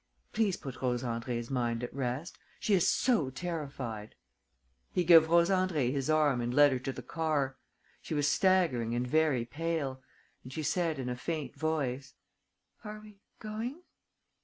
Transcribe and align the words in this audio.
Please 0.33 0.57
put 0.57 0.81
Rose 0.81 1.03
Andrée's 1.03 1.51
mind 1.51 1.83
at 1.83 1.93
rest. 1.93 2.39
She 2.59 2.73
is 2.73 2.87
so 2.89 3.29
terrified!" 3.29 4.15
He 4.91 5.03
gave 5.03 5.29
Rose 5.29 5.51
Andrée 5.51 5.91
his 5.91 6.09
arm 6.09 6.41
and 6.41 6.51
led 6.51 6.71
her 6.71 6.79
to 6.79 6.91
the 6.91 7.03
car. 7.03 7.57
She 8.01 8.15
was 8.15 8.27
staggering 8.27 8.95
and 8.95 9.05
very 9.07 9.45
pale; 9.45 10.01
and 10.43 10.51
she 10.51 10.63
said, 10.63 10.97
in 10.97 11.07
a 11.07 11.15
faint 11.15 11.55
voice: 11.55 12.15
"Are 12.83 12.99
we 12.99 13.19
going? 13.37 13.83